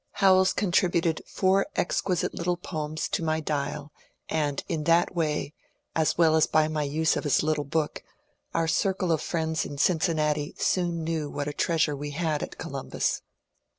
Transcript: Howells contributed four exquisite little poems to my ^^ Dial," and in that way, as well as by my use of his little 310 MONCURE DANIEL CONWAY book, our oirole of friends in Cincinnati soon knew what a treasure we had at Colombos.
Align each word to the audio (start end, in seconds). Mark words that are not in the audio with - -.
Howells 0.13 0.51
contributed 0.53 1.21
four 1.27 1.67
exquisite 1.75 2.33
little 2.33 2.57
poems 2.57 3.07
to 3.09 3.21
my 3.23 3.39
^^ 3.41 3.45
Dial," 3.45 3.91
and 4.29 4.63
in 4.67 4.85
that 4.85 5.13
way, 5.15 5.53
as 5.95 6.17
well 6.17 6.35
as 6.35 6.47
by 6.47 6.67
my 6.67 6.81
use 6.81 7.15
of 7.15 7.23
his 7.23 7.43
little 7.43 7.63
310 7.63 8.01
MONCURE 8.01 8.01
DANIEL 8.73 8.93
CONWAY 8.95 9.11
book, 9.11 9.11
our 9.11 9.13
oirole 9.13 9.13
of 9.13 9.21
friends 9.21 9.63
in 9.63 9.77
Cincinnati 9.77 10.55
soon 10.57 11.03
knew 11.03 11.29
what 11.29 11.47
a 11.47 11.53
treasure 11.53 11.95
we 11.95 12.09
had 12.09 12.41
at 12.41 12.57
Colombos. 12.57 13.21